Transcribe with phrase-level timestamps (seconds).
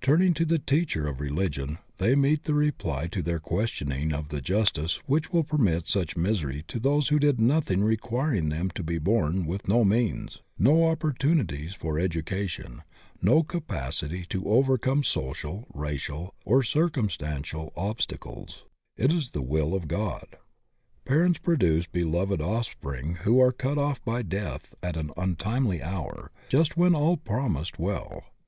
[0.00, 4.28] Turn ing to the teacher of religion, they meet the reply to their questioning of
[4.28, 8.84] the justice which will permit such misery to those who did nothing requiring them to
[8.84, 12.84] be bom with no means, no opportunities for educa tion,
[13.20, 18.62] no capacity to overcome social, racial, or cir cumstantial obstacles,
[18.96, 20.28] "It is the will of God."
[21.04, 26.76] Parents produce beloved offspring who are cut off by deatfi at an untimely hour, just
[26.76, 28.22] when all promised well.